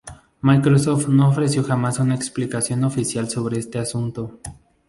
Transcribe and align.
Microsoft 0.41 1.09
no 1.09 1.29
ofreció 1.29 1.63
jamás 1.63 1.99
una 1.99 2.15
explicación 2.15 2.83
oficial 2.85 3.29
sobre 3.29 3.59
este 3.59 3.77
asunto. 3.77 4.39